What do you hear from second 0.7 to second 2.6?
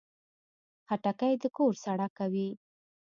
خټکی د کور سړه کوي.